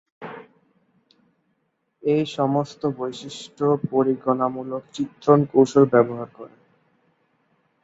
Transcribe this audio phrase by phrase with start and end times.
[2.03, 6.55] এই সমস্ত বৈশিষ্ট্য পরিগণনামূলক চিত্রণ কৌশল ব্যবহার করে।